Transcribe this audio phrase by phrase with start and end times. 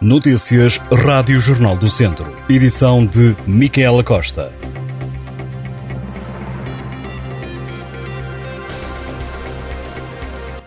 [0.00, 2.36] Notícias Rádio Jornal do Centro.
[2.48, 4.52] Edição de Micaela Costa.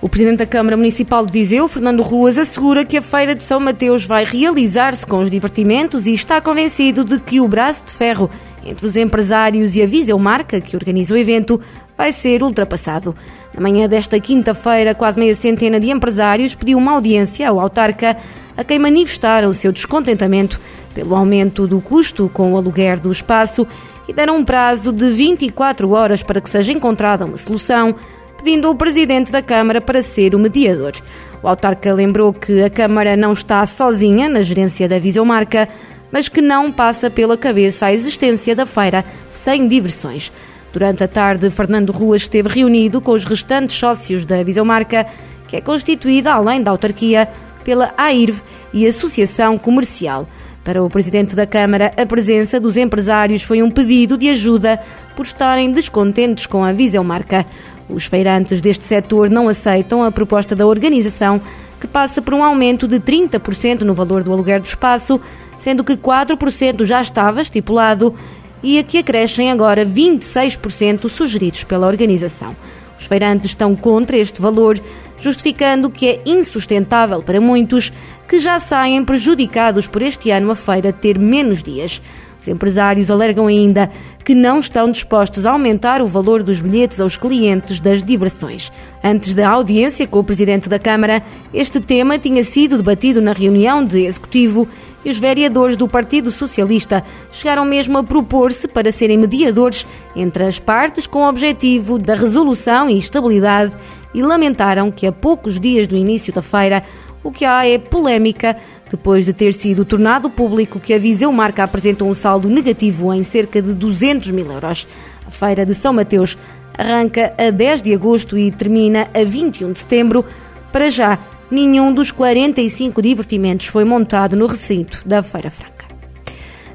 [0.02, 3.60] O Presidente da Câmara Municipal de Viseu, Fernando Ruas, assegura que a Feira de São
[3.60, 8.32] Mateus vai realizar-se com os divertimentos e está convencido de que o braço de ferro
[8.66, 11.60] entre os empresários e a Viseu Marca, que organiza o evento,
[11.98, 13.14] vai ser ultrapassado.
[13.54, 18.18] Na manhã desta quinta-feira, quase meia centena de empresários pediu uma audiência ao autarca
[18.58, 20.60] a quem manifestaram o seu descontentamento
[20.94, 23.68] pelo aumento do custo com o aluguer do espaço
[24.08, 27.96] e deram um prazo de 24 horas para que seja encontrada uma solução
[28.38, 30.94] pedindo ao Presidente da Câmara para ser o mediador.
[31.42, 35.70] O autarca lembrou que a Câmara não está sozinha na gerência da Viseu Marca,
[36.12, 40.32] mas que não passa pela cabeça a existência da feira sem diversões.
[40.72, 45.06] Durante a tarde, Fernando Ruas esteve reunido com os restantes sócios da Viseu Marca,
[45.48, 47.28] que é constituída, além da autarquia,
[47.68, 50.26] pela AIRV e Associação Comercial.
[50.64, 54.80] Para o Presidente da Câmara, a presença dos empresários foi um pedido de ajuda
[55.18, 57.46] por estarem descontentes com a Viseu Marca.
[57.90, 61.42] Os feirantes deste setor não aceitam a proposta da organização,
[61.78, 65.20] que passa por um aumento de 30% no valor do aluguer do espaço,
[65.60, 68.16] sendo que 4% já estava estipulado
[68.64, 72.56] e a que acrescem agora 26% sugeridos pela organização.
[72.98, 74.80] Os feirantes estão contra este valor,
[75.20, 77.92] justificando que é insustentável para muitos
[78.28, 82.02] que já saem prejudicados por este ano a feira ter menos dias.
[82.40, 83.90] Os empresários alegam ainda
[84.24, 88.72] que não estão dispostos a aumentar o valor dos bilhetes aos clientes das diversões.
[89.04, 91.24] Antes da audiência com o presidente da Câmara,
[91.54, 94.68] este tema tinha sido debatido na reunião de executivo
[95.04, 100.60] e os vereadores do Partido Socialista chegaram mesmo a propor-se para serem mediadores entre as
[100.60, 103.72] partes com o objetivo da resolução e estabilidade
[104.18, 106.82] e lamentaram que a poucos dias do início da feira
[107.24, 108.58] o que há é polémica
[108.90, 113.24] depois de ter sido tornado público que a Viseu Marca apresentou um saldo negativo em
[113.24, 114.88] cerca de 200 mil euros.
[115.26, 116.36] A Feira de São Mateus
[116.76, 120.26] arranca a 10 de agosto e termina a 21 de setembro.
[120.72, 121.20] Para já,
[121.52, 125.86] nenhum dos 45 divertimentos foi montado no recinto da Feira Franca.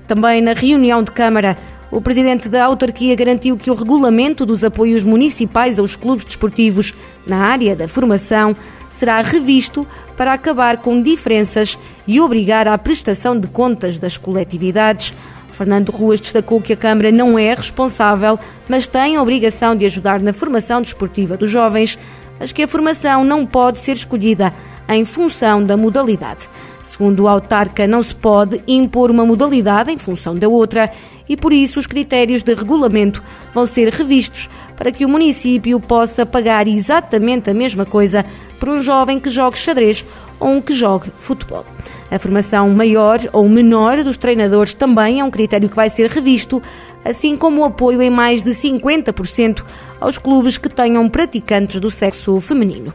[0.07, 1.57] Também na reunião de Câmara,
[1.93, 6.95] o presidente da autarquia garantiu que o regulamento dos apoios municipais aos clubes desportivos
[7.27, 8.57] na área da formação
[8.89, 9.87] será revisto
[10.17, 15.13] para acabar com diferenças e obrigar à prestação de contas das coletividades.
[15.53, 20.19] Fernando Ruas destacou que a Câmara não é responsável, mas tem a obrigação de ajudar
[20.19, 21.99] na formação desportiva dos jovens,
[22.41, 24.51] mas que a formação não pode ser escolhida
[24.89, 26.49] em função da modalidade.
[26.83, 30.91] Segundo o autarca, não se pode impor uma modalidade em função da outra
[31.29, 33.23] e, por isso, os critérios de regulamento
[33.55, 38.25] vão ser revistos para que o município possa pagar exatamente a mesma coisa
[38.59, 40.05] por um jovem que jogue xadrez
[40.41, 41.65] ou um que jogue futebol.
[42.11, 46.61] A formação maior ou menor dos treinadores também é um critério que vai ser revisto,
[47.05, 49.65] assim como o apoio em mais de 50%
[50.01, 52.93] aos clubes que tenham praticantes do sexo feminino.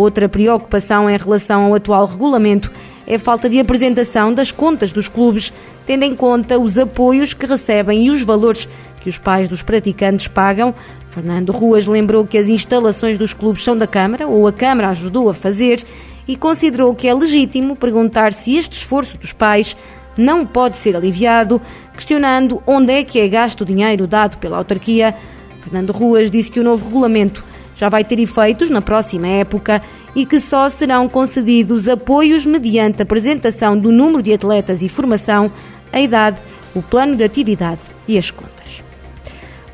[0.00, 2.72] Outra preocupação em relação ao atual regulamento
[3.06, 5.52] é a falta de apresentação das contas dos clubes,
[5.84, 8.66] tendo em conta os apoios que recebem e os valores
[9.02, 10.74] que os pais dos praticantes pagam.
[11.10, 15.28] Fernando Ruas lembrou que as instalações dos clubes são da Câmara ou a Câmara ajudou
[15.28, 15.84] a fazer
[16.26, 19.76] e considerou que é legítimo perguntar se este esforço dos pais
[20.16, 21.60] não pode ser aliviado,
[21.92, 25.14] questionando onde é que é gasto o dinheiro dado pela autarquia.
[25.58, 27.49] Fernando Ruas disse que o novo regulamento
[27.80, 29.80] já vai ter efeitos na próxima época
[30.14, 35.50] e que só serão concedidos apoios mediante apresentação do número de atletas e formação,
[35.90, 36.38] a idade,
[36.74, 38.84] o plano de atividade e as contas.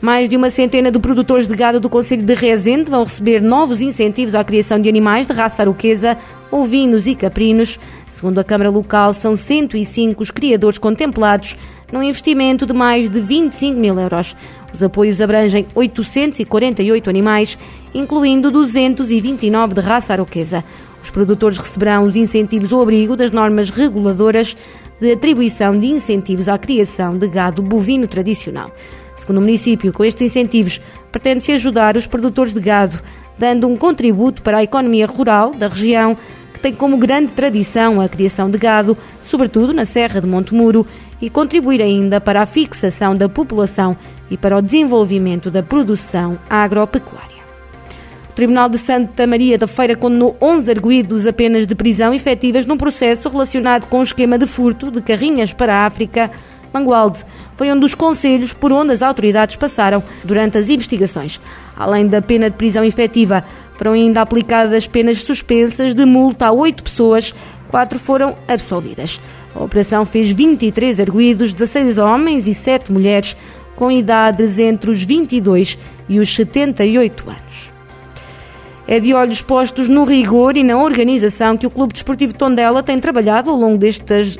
[0.00, 3.80] Mais de uma centena de produtores de gado do Conselho de Rezende vão receber novos
[3.80, 6.16] incentivos à criação de animais de raça aroquesa,
[6.48, 7.76] ovinos e caprinos.
[8.08, 11.56] Segundo a Câmara Local, são 105 os criadores contemplados
[11.92, 14.36] num investimento de mais de 25 mil euros.
[14.76, 17.56] Os apoios abrangem 848 animais,
[17.94, 20.62] incluindo 229 de raça aroquesa.
[21.02, 24.54] Os produtores receberão os incentivos ao abrigo das normas reguladoras
[25.00, 28.70] de atribuição de incentivos à criação de gado bovino tradicional.
[29.16, 30.78] Segundo o município, com estes incentivos,
[31.10, 33.00] pretende-se ajudar os produtores de gado,
[33.38, 36.18] dando um contributo para a economia rural da região,
[36.56, 40.86] que tem como grande tradição a criação de gado, sobretudo na Serra de Montemuro,
[41.20, 43.94] e contribuir ainda para a fixação da população
[44.30, 47.36] e para o desenvolvimento da produção agropecuária.
[48.30, 52.78] O Tribunal de Santa Maria da Feira condenou 11 arguídos apenas de prisão efetivas num
[52.78, 56.30] processo relacionado com o esquema de furto de carrinhas para a África.
[56.72, 57.22] Mangualde
[57.54, 61.38] foi um dos conselhos por onde as autoridades passaram durante as investigações.
[61.76, 63.44] Além da pena de prisão efetiva,
[63.76, 67.34] foram ainda aplicadas penas suspensas de multa a oito pessoas
[67.68, 69.20] quatro foram absolvidas.
[69.54, 73.36] A operação fez 23 arguídos, 16 homens e 7 mulheres,
[73.74, 75.78] com idades entre os 22
[76.08, 77.72] e os 78 anos.
[78.88, 83.00] É de olhos postos no rigor e na organização que o Clube Desportivo Tondela tem
[83.00, 84.38] trabalhado ao longo destas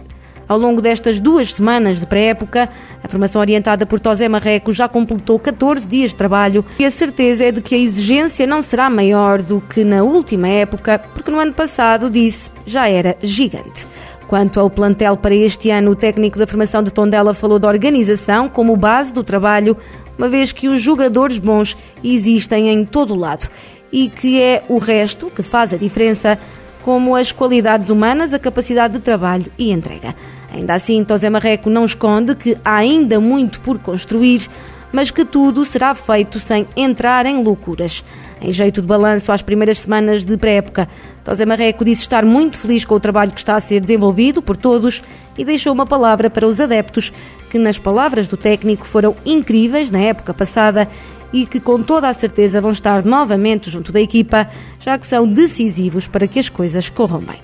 [0.48, 2.68] ao longo destas duas semanas de pré-época,
[3.02, 7.44] a formação orientada por Tosé Marreco já completou 14 dias de trabalho e a certeza
[7.44, 11.38] é de que a exigência não será maior do que na última época, porque no
[11.38, 13.86] ano passado, disse, já era gigante.
[14.26, 18.48] Quanto ao plantel para este ano, o técnico da formação de Tondela falou da organização
[18.48, 19.76] como base do trabalho,
[20.18, 23.48] uma vez que os jogadores bons existem em todo o lado
[23.92, 26.38] e que é o resto que faz a diferença,
[26.86, 30.14] como as qualidades humanas, a capacidade de trabalho e entrega.
[30.52, 34.48] Ainda assim, Tosé Marreco não esconde que há ainda muito por construir,
[34.92, 38.04] mas que tudo será feito sem entrar em loucuras.
[38.40, 40.88] Em jeito de balanço às primeiras semanas de pré-época,
[41.24, 44.56] Tosé Marreco disse estar muito feliz com o trabalho que está a ser desenvolvido por
[44.56, 45.02] todos
[45.36, 47.12] e deixou uma palavra para os adeptos,
[47.50, 50.88] que, nas palavras do técnico, foram incríveis na época passada
[51.32, 54.48] e que com toda a certeza vão estar novamente junto da equipa,
[54.80, 57.40] já que são decisivos para que as coisas corram bem.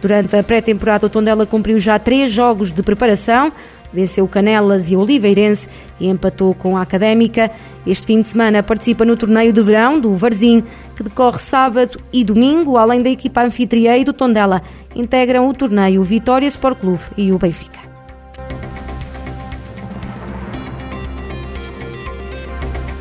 [0.00, 3.52] Durante a pré-temporada, o Tondela cumpriu já três jogos de preparação,
[3.92, 5.68] venceu Canelas e Oliveirense
[6.00, 7.50] e empatou com a Académica.
[7.86, 10.64] Este fim de semana participa no torneio de verão do Varzim,
[10.96, 14.62] que decorre sábado e domingo, além da equipa anfitriã e do Tondela.
[14.94, 17.81] Integram o torneio Vitória Sport Clube e o Benfica.